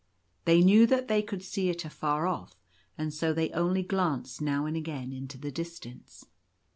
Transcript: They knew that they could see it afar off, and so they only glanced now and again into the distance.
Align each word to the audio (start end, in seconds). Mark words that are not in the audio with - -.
They 0.45 0.61
knew 0.61 0.87
that 0.87 1.07
they 1.09 1.21
could 1.21 1.43
see 1.43 1.69
it 1.69 1.85
afar 1.85 2.25
off, 2.25 2.55
and 2.97 3.13
so 3.13 3.33
they 3.33 3.51
only 3.51 3.83
glanced 3.83 4.41
now 4.41 4.65
and 4.65 4.75
again 4.75 5.13
into 5.13 5.37
the 5.37 5.51
distance. 5.51 6.25